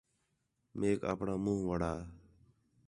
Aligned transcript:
میک 0.77 0.99
آپݨاں 1.11 1.37
مُون٘ھ 1.43 1.65
وڑا 1.67 1.93